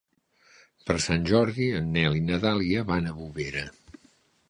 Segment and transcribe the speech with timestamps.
[0.87, 3.71] Per Sant Jordi en Nel i na Dàlia van a Bovera.